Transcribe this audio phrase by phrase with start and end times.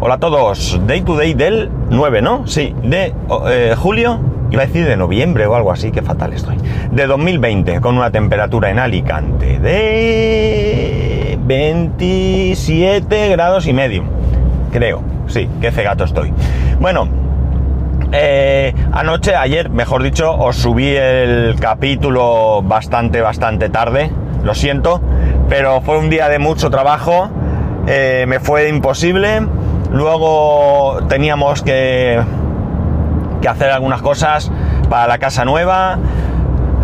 [0.00, 2.46] Hola a todos, Day to Day del 9, ¿no?
[2.46, 3.12] Sí, de
[3.48, 6.56] eh, julio, iba a decir de noviembre o algo así, que fatal estoy.
[6.92, 14.04] De 2020, con una temperatura en Alicante de 27 grados y medio.
[14.70, 16.32] Creo, sí, qué cegato estoy.
[16.78, 17.08] Bueno,
[18.12, 24.12] eh, anoche, ayer, mejor dicho, os subí el capítulo bastante, bastante tarde.
[24.44, 25.00] Lo siento,
[25.48, 27.30] pero fue un día de mucho trabajo.
[27.88, 29.40] eh, me fue imposible.
[29.90, 32.20] Luego teníamos que,
[33.40, 34.50] que hacer algunas cosas
[34.88, 35.98] para la casa nueva.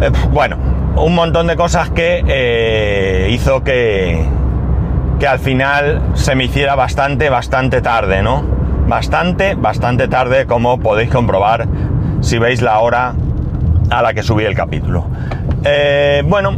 [0.00, 0.56] Eh, bueno,
[0.96, 4.24] un montón de cosas que eh, hizo que,
[5.18, 8.42] que al final se me hiciera bastante, bastante tarde, ¿no?
[8.86, 11.66] Bastante, bastante tarde, como podéis comprobar
[12.20, 13.14] si veis la hora
[13.90, 15.06] a la que subí el capítulo.
[15.64, 16.52] Eh, bueno,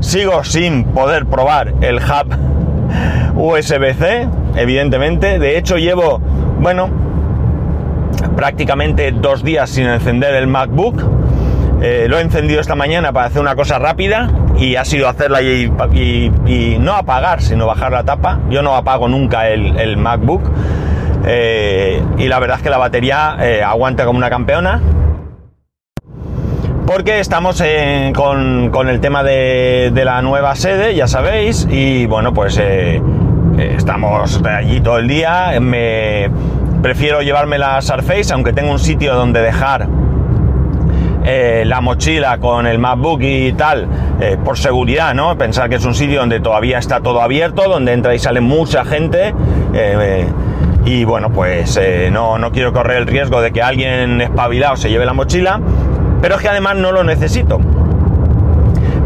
[0.00, 2.36] sigo sin poder probar el hub
[3.36, 5.38] USB-C, evidentemente.
[5.38, 6.20] De hecho, llevo,
[6.60, 6.90] bueno,
[8.36, 11.02] prácticamente dos días sin encender el MacBook.
[11.82, 15.42] Eh, lo he encendido esta mañana para hacer una cosa rápida y ha sido hacerla
[15.42, 18.40] y, no apagar, sino bajar la tapa.
[18.48, 20.42] Yo no apago nunca el, MacBook.
[21.26, 24.80] Eh, y la verdad es que la batería eh, aguanta como una campeona.
[26.86, 27.62] Porque estamos
[28.14, 32.60] con, con el tema de, de la nueva sede, ya sabéis, y bueno, pues
[33.58, 35.58] eh, estamos allí todo el día.
[35.60, 36.30] Me
[36.82, 39.88] prefiero llevarme la Surface, aunque tengo un sitio donde dejar
[41.24, 43.86] eh, la mochila con el MacBook y tal,
[44.20, 45.36] eh, por seguridad, ¿no?
[45.38, 48.84] Pensar que es un sitio donde todavía está todo abierto, donde entra y sale mucha
[48.84, 49.34] gente.
[50.84, 51.80] y bueno, pues
[52.12, 55.60] no, no quiero correr el riesgo de que alguien espabilado se lleve la mochila,
[56.20, 57.58] pero es que además no lo necesito.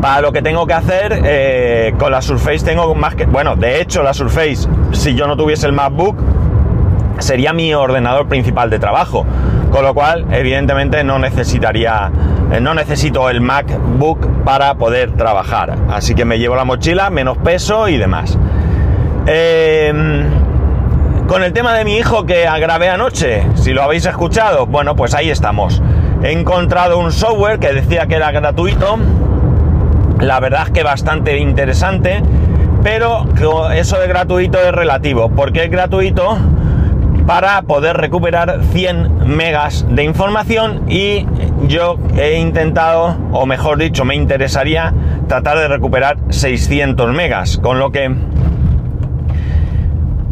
[0.00, 3.26] Para lo que tengo que hacer eh, con la Surface tengo más que...
[3.26, 6.16] Bueno, de hecho la Surface, si yo no tuviese el MacBook,
[7.18, 9.26] sería mi ordenador principal de trabajo.
[9.72, 12.10] Con lo cual, evidentemente, no necesitaría,
[12.52, 15.76] eh, no necesito el MacBook para poder trabajar.
[15.90, 18.38] Así que me llevo la mochila, menos peso y demás.
[19.26, 19.92] Eh,
[21.26, 25.14] con el tema de mi hijo que grabé anoche, si lo habéis escuchado, bueno, pues
[25.14, 25.82] ahí estamos.
[26.22, 28.98] He encontrado un software que decía que era gratuito.
[30.20, 32.22] La verdad es que bastante interesante.
[32.82, 33.26] Pero
[33.72, 35.30] eso de gratuito es relativo.
[35.30, 36.38] porque es gratuito?
[37.28, 41.26] para poder recuperar 100 megas de información y
[41.66, 44.94] yo he intentado, o mejor dicho, me interesaría
[45.26, 48.16] tratar de recuperar 600 megas, con lo que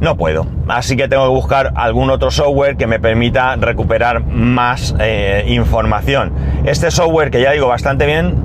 [0.01, 0.47] no puedo.
[0.69, 6.33] Así que tengo que buscar algún otro software que me permita recuperar más eh, información.
[6.65, 8.37] Este software, que ya digo bastante bien,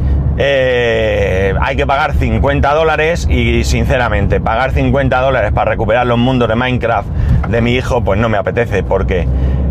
[0.43, 6.49] eh, hay que pagar 50 dólares y sinceramente pagar 50 dólares para recuperar los mundos
[6.49, 7.07] de Minecraft
[7.47, 9.27] de mi hijo pues no me apetece porque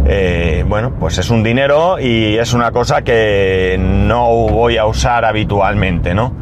[0.06, 5.24] eh, bueno pues es un dinero y es una cosa que no voy a usar
[5.24, 6.34] habitualmente no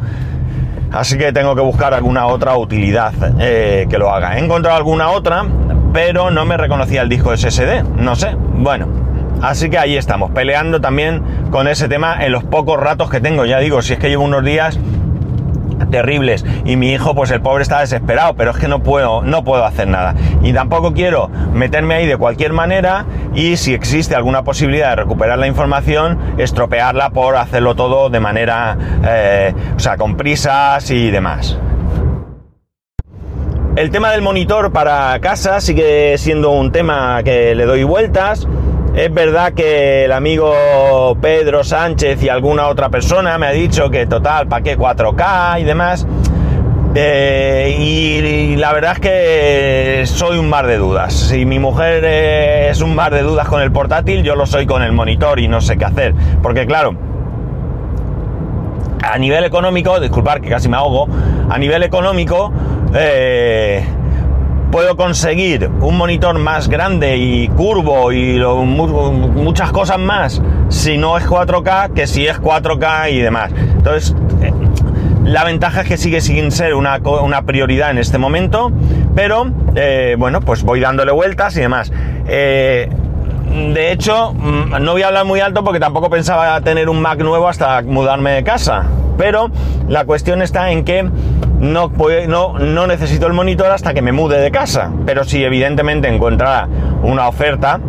[0.91, 4.37] así que tengo que buscar alguna otra utilidad eh, que lo haga.
[4.37, 5.43] He encontrado alguna otra
[5.91, 8.35] pero no me reconocía el disco SSD no sé.
[8.37, 9.08] Bueno
[9.41, 13.45] Así que ahí estamos, peleando también con ese tema en los pocos ratos que tengo.
[13.45, 14.79] Ya digo, si es que llevo unos días
[15.91, 19.43] terribles y mi hijo, pues el pobre está desesperado, pero es que no puedo, no
[19.43, 20.15] puedo hacer nada.
[20.41, 25.39] Y tampoco quiero meterme ahí de cualquier manera y si existe alguna posibilidad de recuperar
[25.39, 31.57] la información, estropearla por hacerlo todo de manera, eh, o sea, con prisas y demás.
[33.75, 38.45] El tema del monitor para casa sigue siendo un tema que le doy vueltas.
[38.99, 44.05] Es verdad que el amigo Pedro Sánchez y alguna otra persona me ha dicho que
[44.05, 46.05] total, ¿para qué 4K y demás?
[46.95, 51.13] Eh, y, la verdad es que soy un mar de dudas.
[51.13, 54.83] Si mi mujer es un mar de dudas con el portátil, yo lo soy con
[54.83, 56.13] el monitor y no sé qué hacer.
[56.43, 56.93] Porque claro,
[59.01, 61.07] a nivel económico, disculpar que casi me ahogo,
[61.49, 62.51] a nivel económico...
[62.93, 63.81] Eh,
[64.71, 71.25] puedo conseguir un monitor más grande y curvo y muchas cosas más si no es
[71.27, 73.51] 4K que si es 4K y demás.
[73.51, 74.53] Entonces, eh,
[75.23, 78.71] la ventaja es que sigue sin ser una, una prioridad en este momento,
[79.15, 81.91] pero eh, bueno, pues voy dándole vueltas y demás.
[82.27, 82.89] Eh,
[83.73, 87.47] de hecho, no voy a hablar muy alto porque tampoco pensaba tener un Mac nuevo
[87.47, 88.85] hasta mudarme de casa.
[89.19, 89.51] Pero
[89.89, 91.03] la cuestión está en que
[91.59, 91.91] no,
[92.57, 94.91] no, necesito el monitor hasta que me mude de casa.
[95.05, 96.69] Pero si evidentemente encontrara
[97.03, 97.81] una oferta,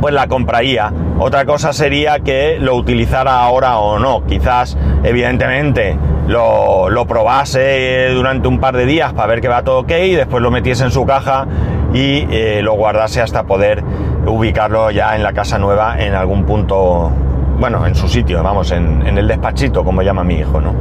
[0.00, 0.90] pues la compraría.
[1.18, 4.24] Otra cosa sería que lo utilizara ahora o no.
[4.24, 9.80] Quizás, evidentemente, lo, lo probase durante un par de días para ver que va todo
[9.80, 11.46] ok, y después lo metiese en su caja
[11.92, 13.84] y eh, lo guardase hasta poder
[14.26, 17.10] ubicarlo ya en la casa nueva en algún punto,
[17.58, 20.74] bueno, en su sitio, vamos, en, el despachito, como llama mi hijo, ¿no?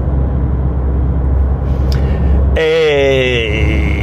[2.56, 3.97] Eh,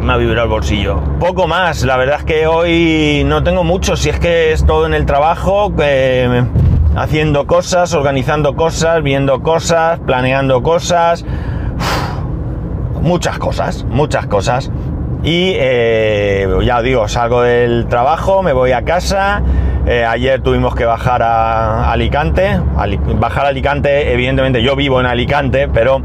[0.00, 1.00] me ha vibrado el bolsillo.
[1.18, 4.86] Poco más, la verdad es que hoy no tengo mucho, si es que es todo
[4.86, 6.44] en el trabajo, eh,
[6.96, 11.24] haciendo cosas, organizando cosas, viendo cosas, planeando cosas,
[13.00, 14.70] muchas cosas, muchas cosas.
[15.24, 19.42] Y eh, ya digo, salgo del trabajo, me voy a casa.
[19.86, 22.60] Eh, ayer tuvimos que bajar a Alicante.
[23.18, 26.00] bajar a Alicante, evidentemente yo vivo en Alicante, pero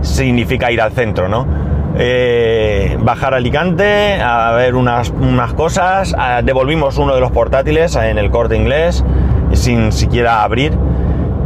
[0.00, 1.46] significa ir al centro, ¿no?
[1.98, 6.14] Eh, bajar a Alicante a ver unas, unas cosas.
[6.42, 9.04] devolvimos uno de los portátiles en el corte inglés
[9.52, 10.72] sin siquiera abrir.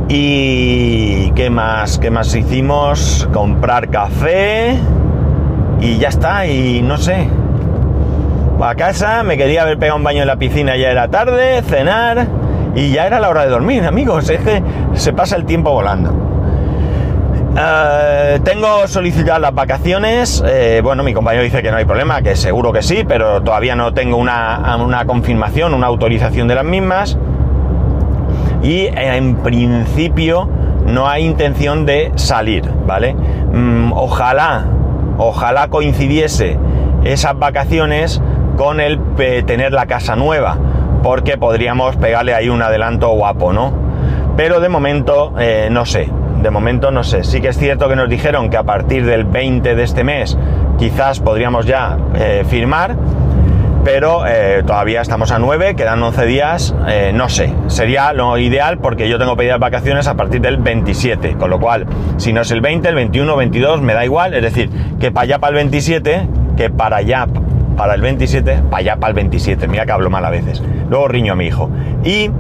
[0.09, 1.99] ¿Y qué más?
[1.99, 3.29] ¿Qué más hicimos?
[3.33, 4.79] Comprar café
[5.81, 7.29] y ya está, y no sé.
[8.63, 12.29] A casa, me quería haber pegado un baño en la piscina, ya era tarde, cenar
[12.77, 14.31] y ya era la hora de dormir, amigos.
[14.31, 14.63] Es que
[14.95, 16.15] se pasa el tiempo volando.
[17.59, 20.45] Eh, tengo solicitadas las vacaciones.
[20.47, 23.75] Eh, bueno, mi compañero dice que no hay problema, que seguro que sí, pero todavía
[23.75, 27.19] no tengo una, una confirmación, una autorización de las mismas.
[28.63, 30.49] Y en principio
[30.87, 33.15] no hay intención de salir, ¿vale?
[33.15, 34.67] Mm, ojalá
[35.19, 36.59] ojalá coincidiese
[37.05, 38.23] esas vacaciones
[38.57, 38.99] con el
[39.47, 40.57] tener la casa nueva,
[41.03, 43.73] porque podríamos pegarle ahí un adelanto guapo, ¿no?
[44.37, 46.09] Pero de momento eh, no sé,
[46.43, 47.25] de momento no sé.
[47.25, 50.37] Sí que es cierto que nos dijeron que a partir del 20 de este mes
[50.79, 52.97] quizás podríamos ya eh, firmar
[53.85, 58.79] pero eh, todavía estamos a 9, quedan 11 días, eh, no sé, sería lo ideal
[58.79, 62.51] porque yo tengo pedidas vacaciones a partir del 27, con lo cual, si no es
[62.51, 64.71] el 20, el 21, 22, me da igual, es decir,
[65.01, 67.27] que para allá para el 27, que para allá
[67.77, 71.09] para el 27, para allá para el 27, mira que hablo mal a veces, luego
[71.09, 71.71] riño a mi hijo,
[72.05, 72.31] y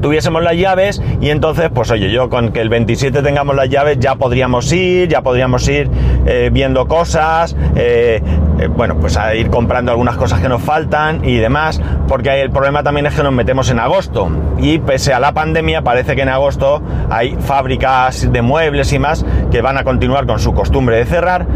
[0.00, 3.98] tuviésemos las llaves y entonces, pues oye, yo con que el 27 tengamos las llaves
[3.98, 5.90] ya podríamos ir, ya podríamos ir
[6.26, 8.22] eh, viendo cosas, eh,
[8.58, 12.50] eh, bueno, pues a ir comprando algunas cosas que nos faltan y demás, porque el
[12.50, 14.30] problema también es que nos metemos en agosto.
[14.58, 19.24] Y pese a la pandemia parece que en agosto hay fábricas de muebles y más
[19.50, 21.46] que van a continuar con su costumbre de cerrar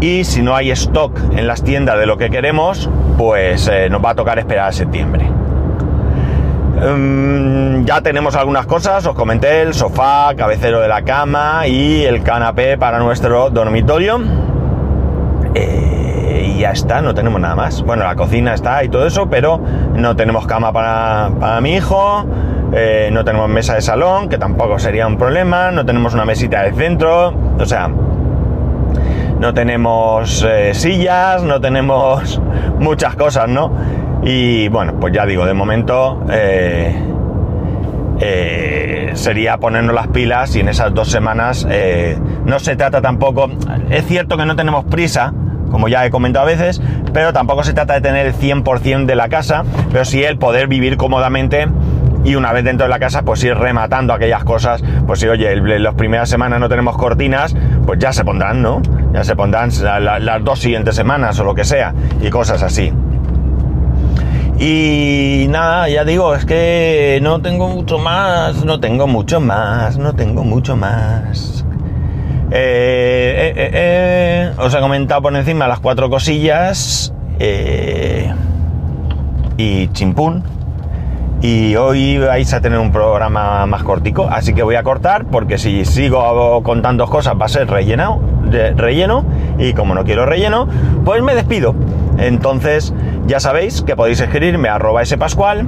[0.00, 4.10] y si no hay stock en las tiendas de lo que queremos, pues nos va
[4.10, 5.28] a tocar esperar a septiembre.
[6.80, 12.22] Em, ya tenemos algunas cosas, os comenté el sofá, cabecero de la cama y el
[12.22, 14.20] canapé para nuestro dormitorio.
[15.54, 17.82] Eh, y ya está, no tenemos nada más.
[17.82, 19.60] Bueno, la cocina está y todo eso, pero
[19.94, 22.24] no tenemos cama para, mi hijo,
[22.72, 26.62] eh, no tenemos mesa de salón, que tampoco sería un problema, no tenemos una mesita
[26.62, 27.90] de centro, o sea,
[29.38, 32.40] no tenemos eh, sillas, no tenemos
[32.78, 33.72] muchas cosas, ¿no?
[34.22, 37.00] Y bueno, pues ya digo, de momento eh,
[38.20, 41.66] eh, sería ponernos las pilas y en esas dos semanas
[42.44, 43.48] no se trata tampoco,
[43.90, 45.32] es cierto que no tenemos prisa,
[45.70, 46.82] como ya he comentado a veces,
[47.12, 50.66] pero tampoco se trata de tener el 100% de la casa, pero sí el poder
[50.66, 51.68] vivir cómodamente
[52.24, 55.54] y una vez dentro de la casa pues ir rematando aquellas cosas, pues si oye,
[55.78, 57.54] las primeras semanas no tenemos cortinas,
[57.86, 58.82] pues ya se pondrán, ¿no?
[59.12, 62.92] Ya se pondrán las dos siguientes semanas o lo que sea, y cosas así.
[64.58, 70.14] Y nada, ya digo, es que no tengo mucho más, no tengo mucho más, no
[70.14, 71.64] tengo mucho más.
[72.50, 77.12] Eh, eh, eh, os he comentado por encima las cuatro cosillas
[79.56, 80.57] y chimpún.
[81.40, 85.56] Y hoy vais a tener un programa más cortico, así que voy a cortar porque
[85.56, 88.20] si sigo contando cosas va a ser rellenado,
[88.76, 89.24] relleno
[89.56, 90.66] y como no quiero relleno,
[91.04, 91.76] pues me despido.
[92.18, 92.92] Entonces,
[93.26, 95.66] ya sabéis que podéis escribirme a arroba spascual,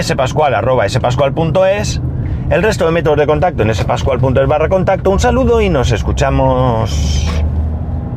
[0.00, 2.00] spascual arroba spascual.es,
[2.48, 5.10] el resto de métodos de contacto en spascual.es barra contacto.
[5.10, 7.28] Un saludo y nos escuchamos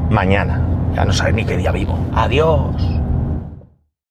[0.09, 0.61] mañana.
[0.95, 1.97] Ya no sabéis ni qué día vivo.
[2.15, 2.73] Adiós.